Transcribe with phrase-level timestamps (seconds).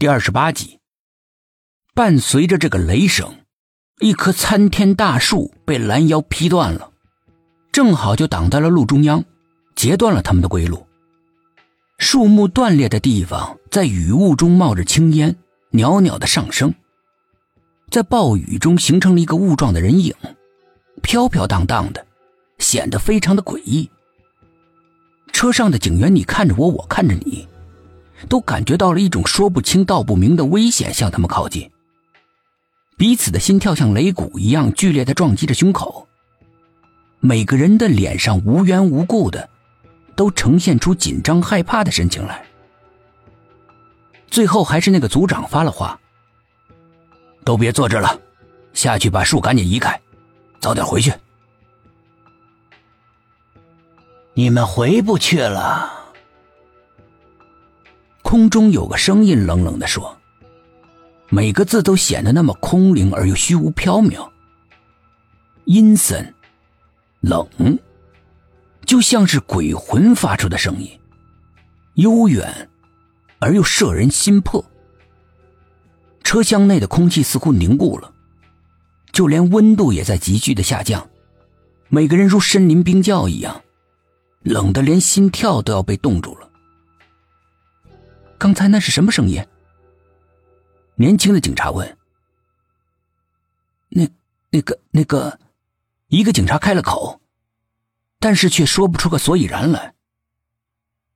[0.00, 0.78] 第二十八集，
[1.92, 3.34] 伴随着这个雷声，
[3.98, 6.92] 一棵参天大树被拦腰劈断了，
[7.72, 9.24] 正好就挡在了路中央，
[9.74, 10.86] 截断了他们的归路。
[11.98, 15.36] 树木断裂的地方，在雨雾中冒着青烟，
[15.72, 16.72] 袅袅的上升，
[17.90, 20.14] 在暴雨中形成了一个雾状的人影，
[21.02, 22.06] 飘飘荡荡的，
[22.60, 23.90] 显得非常的诡异。
[25.32, 27.48] 车上的警员，你看着我，我看着你。
[28.28, 31.70] 都感觉到了一种说不清道不明的危险向他们靠近，
[32.96, 36.08] 彼此的心跳像擂鼓一样剧烈的撞击着胸口，
[37.20, 39.48] 每个人的脸上无缘无故的
[40.16, 42.44] 都呈现出紧张害怕的神情来。
[44.30, 45.98] 最后还是那个组长发了话
[47.44, 48.20] ：“都别坐这了，
[48.72, 50.00] 下去把树赶紧移开，
[50.60, 51.12] 早点回去。”
[54.34, 55.97] 你们回不去了。
[58.28, 60.14] 空中有个声音冷冷的说
[61.32, 64.28] ：“每个字都显得那么空灵而又虚无缥缈，
[65.64, 66.34] 阴森、
[67.22, 67.48] 冷，
[68.84, 70.90] 就像是鬼魂发出的声音，
[71.94, 72.68] 悠远
[73.38, 74.62] 而又摄人心魄。
[76.22, 78.12] 车厢内的空气似乎凝固了，
[79.10, 81.08] 就连温度也在急剧的下降，
[81.88, 83.62] 每个人如身临冰窖一样，
[84.42, 86.46] 冷的连心跳都要被冻住了。”
[88.38, 89.44] 刚才那是什么声音？
[90.94, 91.98] 年轻的警察问。
[93.88, 94.08] 那、
[94.50, 95.40] 那个、那个，
[96.06, 97.20] 一个警察开了口，
[98.20, 99.94] 但是却说不出个所以然来。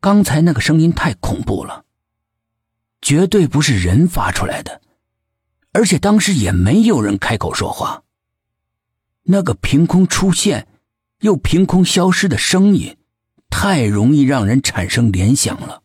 [0.00, 1.84] 刚才那个声音太恐怖了，
[3.00, 4.80] 绝对不是人发出来的，
[5.72, 8.02] 而且当时也没有人开口说话。
[9.24, 10.66] 那个凭空出现
[11.20, 12.96] 又凭空消失的声音，
[13.48, 15.81] 太容易让人产生联想了。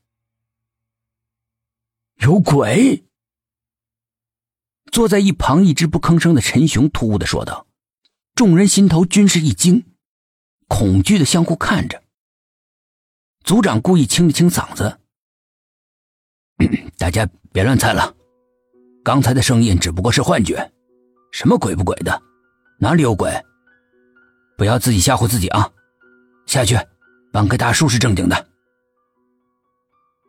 [2.18, 3.06] 有鬼！
[4.92, 7.68] 坐在一旁一直不吭声的陈雄突兀的说道。
[8.34, 9.84] 众人心头均是一惊，
[10.68, 12.04] 恐惧的相互看着。
[13.44, 15.00] 组长故意清了清嗓子
[16.98, 18.16] ：“大家别乱猜了，
[19.04, 20.72] 刚才的声音只不过是幻觉，
[21.32, 22.22] 什么鬼不鬼的，
[22.80, 23.32] 哪里有鬼？
[24.58, 25.72] 不要自己吓唬自己啊！
[26.46, 26.76] 下去，
[27.32, 28.47] 搬开大树是正经的。”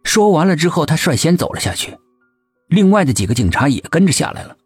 [0.09, 1.99] 说完了之后，他率先走了下去，
[2.69, 4.57] 另外的几个警察也跟着下来了。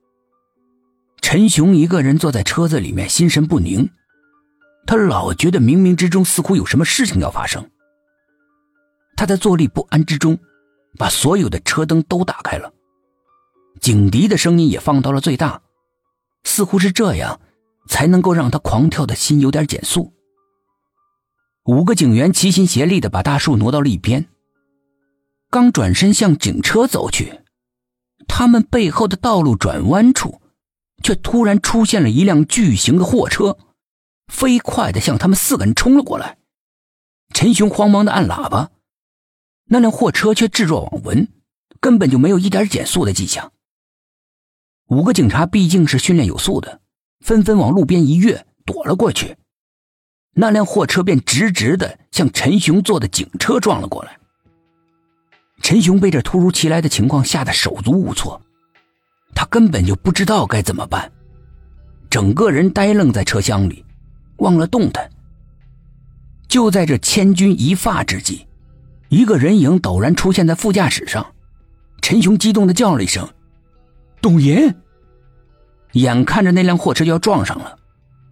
[1.20, 3.91] 陈雄一个人坐在车子里面，心神不宁，
[4.86, 7.69] 他老觉得冥冥之中似乎有什么事情要发生。
[9.16, 10.38] 他在坐立不安之中，
[10.97, 12.72] 把所有的车灯都打开了，
[13.80, 15.60] 警笛的声音也放到了最大，
[16.44, 17.41] 似乎是这样
[17.88, 20.12] 才能够让他狂跳的心有点减速。
[21.64, 24.28] 五个警员齐心协力的把大树挪到了一边。
[25.52, 27.42] 刚转身向警车走去，
[28.26, 30.40] 他们背后的道路转弯处，
[31.02, 33.58] 却突然出现了一辆巨型的货车，
[34.32, 36.38] 飞快的向他们四个人冲了过来。
[37.34, 38.70] 陈雄慌忙的按喇叭，
[39.66, 41.28] 那辆货车却置若罔闻，
[41.80, 43.52] 根本就没有一点减速的迹象。
[44.86, 46.80] 五个警察毕竟是训练有素的，
[47.20, 49.36] 纷纷往路边一跃，躲了过去。
[50.34, 54.18] 那辆货车便直直的向陈雄坐的警车撞了过来。
[55.62, 58.42] 陈雄被这突如其来的情况吓得手足无措，
[59.34, 61.10] 他根本就不知道该怎么办，
[62.10, 63.84] 整个人呆愣在车厢里，
[64.38, 65.08] 忘了动弹。
[66.48, 68.46] 就在这千钧一发之际，
[69.08, 71.24] 一个人影陡然出现在副驾驶上，
[72.02, 73.26] 陈雄激动的叫了一声
[74.20, 74.74] ：“董岩！”
[75.92, 77.78] 眼看着那辆货车就要撞上了，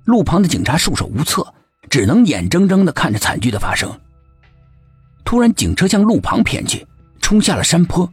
[0.05, 1.55] 路旁的警察束手无策，
[1.89, 3.89] 只能眼睁睁的看着惨剧的发生。
[5.25, 6.85] 突然，警车向路旁偏去。
[7.21, 8.13] 冲下了山坡，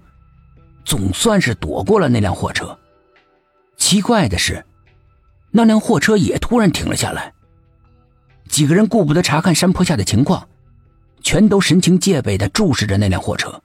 [0.86, 2.78] 总算是躲过了那辆货车。
[3.78, 4.66] 奇怪的是，
[5.52, 7.34] 那辆货车也突然停了下来。
[8.48, 10.48] 几个人顾不得查看山坡下的情况，
[11.22, 13.62] 全都神情戒备的注视着那辆货车。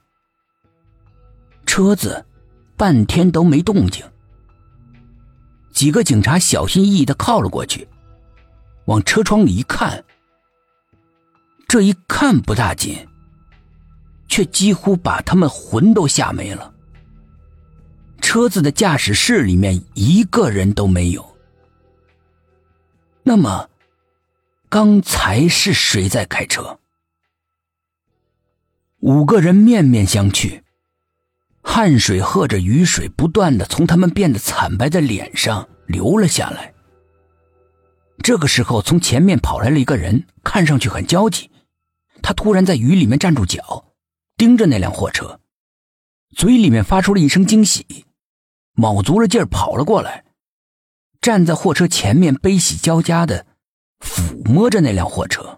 [1.65, 2.25] 车子
[2.75, 4.05] 半天都没动静。
[5.71, 7.87] 几个警察小心翼翼的靠了过去，
[8.85, 10.03] 往车窗里一看，
[11.67, 13.07] 这一看不大紧。
[14.33, 16.73] 却几乎把他们魂都吓没了。
[18.19, 21.23] 车子的驾驶室里面一个人都没有。
[23.21, 23.69] 那么，
[24.69, 26.79] 刚才是谁在开车？
[29.01, 30.63] 五个人面面相觑，
[31.61, 36.73] 汗水和着雨水不断的从他们变得惨白的脸上流了下来。
[38.23, 41.51] 这个时候，从前面跑来了一个人，看上去很焦急。
[42.23, 43.92] 他突然在雨里面站住脚。
[44.43, 45.39] 盯着那辆货车，
[46.35, 48.03] 嘴里面发出了一声惊喜，
[48.73, 50.25] 卯足了劲儿跑了过来，
[51.21, 53.45] 站在货车前面，悲喜交加的
[54.01, 55.52] 抚摸着那辆货车。